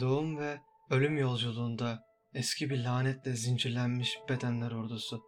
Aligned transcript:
Doğum 0.00 0.38
ve 0.38 0.60
ölüm 0.90 1.18
yolculuğunda 1.18 2.04
eski 2.34 2.70
bir 2.70 2.84
lanetle 2.84 3.36
zincirlenmiş 3.36 4.18
bedenler 4.28 4.72
ordusu. 4.72 5.22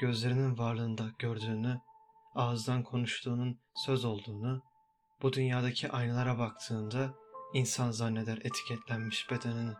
Gözlerinin 0.00 0.58
varlığında 0.58 1.10
gördüğünü, 1.18 1.80
ağızdan 2.34 2.82
konuştuğunun 2.82 3.60
söz 3.74 4.04
olduğunu, 4.04 4.62
bu 5.22 5.32
dünyadaki 5.32 5.90
aynalara 5.90 6.38
baktığında 6.38 7.14
insan 7.54 7.90
zanneder 7.90 8.38
etiketlenmiş 8.38 9.30
bedenini. 9.30 9.72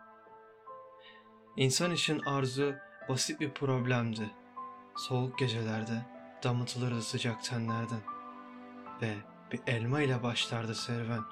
İnsan 1.57 1.91
için 1.91 2.19
arzu 2.19 2.75
basit 3.09 3.39
bir 3.39 3.53
problemdi. 3.53 4.29
Soğuk 4.95 5.39
gecelerde 5.39 6.05
damıtılırdı 6.43 7.01
sıcak 7.01 7.43
tenlerden. 7.43 8.01
Ve 9.01 9.13
bir 9.51 9.59
elma 9.67 10.01
ile 10.01 10.23
başlardı 10.23 10.75
serüven. 10.75 11.23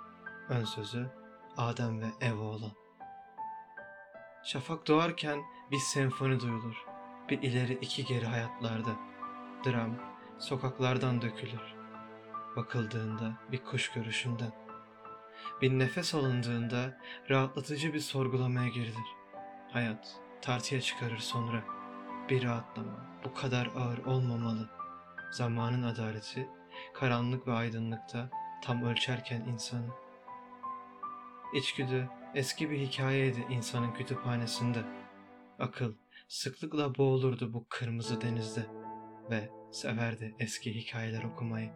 Ön 0.50 0.64
sözü 0.64 1.25
Adem 1.58 2.02
ve 2.02 2.06
Eva 2.22 2.42
olan. 2.42 2.72
Şafak 4.44 4.88
doğarken 4.88 5.40
bir 5.72 5.78
senfoni 5.78 6.40
duyulur. 6.40 6.86
Bir 7.30 7.42
ileri 7.42 7.74
iki 7.74 8.06
geri 8.06 8.26
hayatlarda. 8.26 8.96
Dram 9.66 9.96
sokaklardan 10.40 11.22
dökülür. 11.22 11.76
Bakıldığında 12.56 13.34
bir 13.52 13.64
kuş 13.64 13.92
görüşünden. 13.92 14.52
Bir 15.62 15.80
nefes 15.80 16.16
alındığında 16.16 16.98
rahatlatıcı 17.30 17.94
bir 17.94 18.00
sorgulamaya 18.00 18.68
girilir. 18.68 19.16
Hayat 19.72 20.16
tartıya 20.42 20.82
çıkarır 20.82 21.18
sonra. 21.18 21.64
Bir 22.30 22.44
rahatlama 22.44 23.06
bu 23.24 23.34
kadar 23.34 23.70
ağır 23.76 23.98
olmamalı. 23.98 24.70
Zamanın 25.32 25.84
adaleti 25.84 26.50
karanlık 26.94 27.48
ve 27.48 27.54
aydınlıkta 27.54 28.30
tam 28.64 28.84
ölçerken 28.84 29.42
insanı. 29.42 30.05
İçgüdü 31.56 32.10
eski 32.34 32.70
bir 32.70 32.80
hikayeydi 32.80 33.46
insanın 33.50 33.94
kütüphanesinde. 33.94 34.80
Akıl 35.60 35.94
sıklıkla 36.28 36.96
boğulurdu 36.96 37.54
bu 37.54 37.66
kırmızı 37.70 38.22
denizde 38.22 38.66
ve 39.30 39.50
severdi 39.72 40.36
eski 40.40 40.76
hikayeler 40.76 41.24
okumayı. 41.24 41.72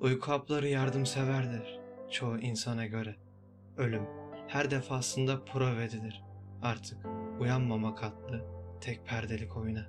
Uyku 0.00 0.32
hapları 0.32 0.68
yardımseverdir 0.68 1.80
çoğu 2.10 2.38
insana 2.38 2.86
göre. 2.86 3.16
Ölüm 3.76 4.06
her 4.48 4.70
defasında 4.70 5.44
prova 5.44 5.82
edilir 5.82 6.24
artık 6.62 7.06
uyanmamak 7.40 8.02
adlı 8.02 8.44
tek 8.80 9.06
perdelik 9.06 9.56
oyuna. 9.56 9.86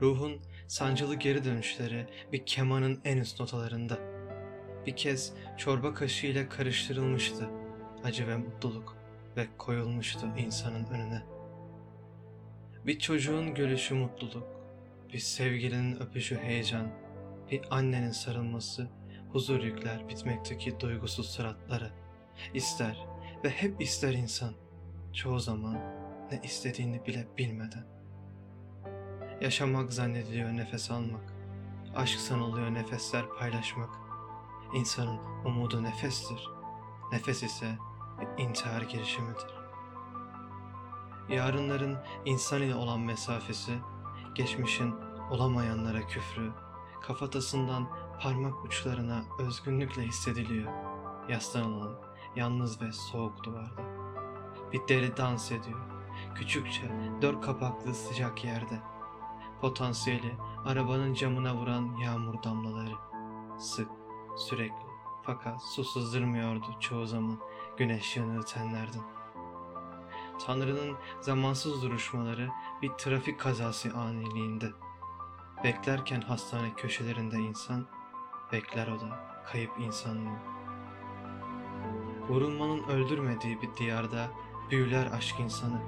Ruhun 0.00 0.42
sancılı 0.68 1.14
geri 1.14 1.44
dönüşleri 1.44 2.06
bir 2.32 2.46
kemanın 2.46 3.00
en 3.04 3.16
üst 3.16 3.40
notalarında. 3.40 4.07
Bir 4.86 4.96
kez 4.96 5.32
çorba 5.56 5.94
kaşığıyla 5.94 6.48
karıştırılmıştı 6.48 7.50
acı 8.04 8.28
ve 8.28 8.36
mutluluk 8.36 8.96
ve 9.36 9.46
koyulmuştu 9.58 10.26
insanın 10.38 10.86
önüne. 10.86 11.22
Bir 12.86 12.98
çocuğun 12.98 13.54
gülüşü 13.54 13.94
mutluluk, 13.94 14.46
bir 15.12 15.18
sevgilinin 15.18 16.00
öpüşü 16.00 16.38
heyecan, 16.38 16.88
bir 17.50 17.60
annenin 17.70 18.10
sarılması 18.10 18.88
huzur 19.32 19.62
yükler 19.62 20.08
bitmekteki 20.08 20.80
duygusuz 20.80 21.30
sıratlara. 21.30 21.90
İster 22.54 23.06
ve 23.44 23.50
hep 23.50 23.80
ister 23.80 24.12
insan, 24.12 24.54
çoğu 25.12 25.38
zaman 25.38 25.78
ne 26.32 26.40
istediğini 26.42 27.06
bile 27.06 27.26
bilmeden. 27.38 27.84
Yaşamak 29.40 29.92
zannediliyor 29.92 30.56
nefes 30.56 30.90
almak. 30.90 31.34
Aşk 31.96 32.20
sanılıyor 32.20 32.74
nefesler 32.74 33.24
paylaşmak. 33.38 34.07
İnsanın 34.72 35.18
umudu 35.44 35.82
nefestir. 35.82 36.50
Nefes 37.12 37.42
ise 37.42 37.78
intihar 38.38 38.82
girişimidir. 38.82 39.46
Yarınların 41.28 41.98
insan 42.24 42.62
ile 42.62 42.74
olan 42.74 43.00
mesafesi, 43.00 43.78
geçmişin 44.34 44.94
olamayanlara 45.30 46.06
küfrü, 46.06 46.52
kafatasından 47.02 47.88
parmak 48.20 48.64
uçlarına 48.64 49.22
özgünlükle 49.38 50.02
hissediliyor. 50.02 50.72
Yaslanılan 51.28 51.94
yalnız 52.36 52.82
ve 52.82 52.92
soğuk 52.92 53.44
duvarda. 53.44 53.82
Bir 54.72 54.88
deri 54.88 55.16
dans 55.16 55.52
ediyor. 55.52 55.80
Küçükçe 56.34 56.90
dört 57.22 57.40
kapaklı 57.40 57.94
sıcak 57.94 58.44
yerde. 58.44 58.80
Potansiyeli 59.60 60.36
arabanın 60.66 61.14
camına 61.14 61.56
vuran 61.56 61.96
yağmur 61.96 62.42
damlaları. 62.42 62.94
Sık, 63.58 63.88
sürekli 64.38 64.88
fakat 65.22 65.62
su 65.62 65.84
sızdırmıyordu 65.84 66.66
çoğu 66.80 67.06
zaman 67.06 67.38
güneş 67.76 68.16
yanığı 68.16 68.44
tenlerden. 68.44 69.02
Tanrı'nın 70.46 70.96
zamansız 71.20 71.82
duruşmaları 71.82 72.48
bir 72.82 72.88
trafik 72.88 73.40
kazası 73.40 73.92
aniliğinde. 73.94 74.70
Beklerken 75.64 76.20
hastane 76.20 76.74
köşelerinde 76.74 77.36
insan, 77.36 77.86
bekler 78.52 78.88
o 78.88 79.00
da 79.00 79.42
kayıp 79.46 79.70
insanlığı. 79.78 80.38
Vurulmanın 82.28 82.82
öldürmediği 82.82 83.62
bir 83.62 83.76
diyarda 83.76 84.30
büyüler 84.70 85.06
aşk 85.12 85.40
insanı. 85.40 85.80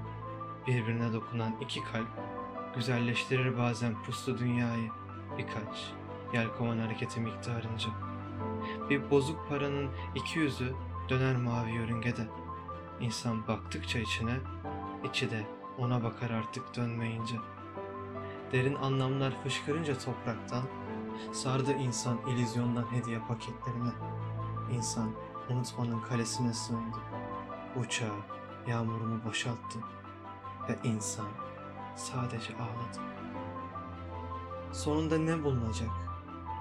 Birbirine 0.66 1.12
dokunan 1.12 1.56
iki 1.60 1.84
kalp 1.84 2.08
güzelleştirir 2.74 3.58
bazen 3.58 4.02
puslu 4.02 4.38
dünyayı 4.38 4.90
birkaç 5.38 5.92
yelkovan 6.34 6.78
hareketi 6.78 7.20
miktarınca. 7.20 8.09
Bir 8.90 9.10
bozuk 9.10 9.48
paranın 9.48 9.90
iki 10.14 10.38
yüzü 10.38 10.74
döner 11.08 11.36
mavi 11.36 11.70
yörüngede. 11.70 12.28
İnsan 13.00 13.48
baktıkça 13.48 13.98
içine, 13.98 14.38
içi 15.04 15.30
de 15.30 15.46
ona 15.78 16.02
bakar 16.02 16.30
artık 16.30 16.76
dönmeyince. 16.76 17.36
Derin 18.52 18.74
anlamlar 18.74 19.42
fışkırınca 19.42 19.98
topraktan, 19.98 20.62
sardı 21.32 21.72
insan 21.72 22.18
illüzyondan 22.28 22.92
hediye 22.92 23.18
paketlerine. 23.28 23.90
İnsan 24.72 25.10
unutmanın 25.50 26.00
kalesine 26.00 26.52
sığındı. 26.52 26.98
Uçağı 27.76 28.16
yağmurunu 28.66 29.24
boşalttı 29.24 29.78
ve 30.68 30.78
insan 30.84 31.26
sadece 31.96 32.54
ağladı. 32.54 33.00
Sonunda 34.72 35.18
ne 35.18 35.44
bulunacak? 35.44 35.90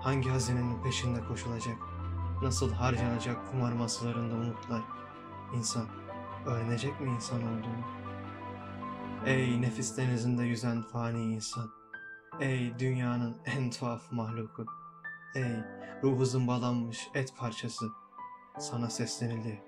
Hangi 0.03 0.29
hazinenin 0.29 0.83
peşinde 0.83 1.25
koşulacak? 1.27 1.77
Nasıl 2.41 2.71
harcanacak 2.73 3.51
kumar 3.51 3.71
masalarında 3.71 4.35
umutlar? 4.35 4.81
İnsan 5.55 5.87
öğrenecek 6.45 7.01
mi 7.01 7.09
insan 7.09 7.41
olduğunu? 7.43 7.85
Ey 9.25 9.61
nefis 9.61 9.97
denizinde 9.97 10.43
yüzen 10.43 10.81
fani 10.81 11.33
insan! 11.33 11.69
Ey 12.39 12.79
dünyanın 12.79 13.37
en 13.45 13.69
tuhaf 13.69 14.11
mahluku! 14.11 14.65
Ey 15.35 15.55
ruhu 16.03 16.25
zımbalanmış 16.25 17.07
et 17.13 17.33
parçası! 17.37 17.85
Sana 18.59 18.89
seslenildi. 18.89 19.63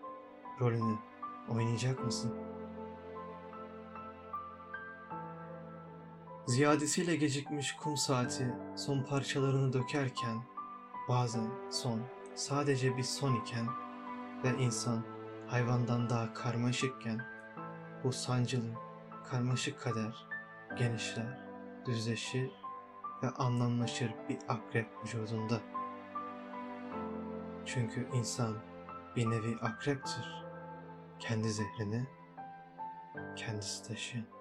Rolünü 0.60 0.96
oynayacak 1.50 2.04
mısın? 2.06 2.34
Ziyadesiyle 6.48 7.16
gecikmiş 7.16 7.76
kum 7.76 7.98
saati 7.98 8.56
son 8.76 9.04
parçalarını 9.04 9.74
dökerken, 9.74 10.44
bazen 11.10 11.50
son 11.72 12.02
sadece 12.36 12.98
bir 12.98 13.04
son 13.04 13.36
iken 13.36 13.68
ve 14.44 14.58
insan 14.58 15.04
hayvandan 15.48 16.10
daha 16.10 16.34
karmaşıkken, 16.34 17.22
bu 18.04 18.12
sancılı, 18.12 18.74
karmaşık 19.30 19.80
kader 19.80 20.28
genişler, 20.78 21.40
düzleşir 21.86 22.52
ve 23.24 23.30
anlamlaşır 23.30 24.14
bir 24.30 24.38
akrep 24.48 24.88
vücudunda. 25.04 25.60
Çünkü 27.66 28.08
insan 28.14 28.56
bir 29.16 29.30
nevi 29.30 29.58
akreptir. 29.62 30.44
Kendi 31.20 31.50
zehrini 31.50 32.08
kendisi 33.36 33.88
taşıyan. 33.88 34.41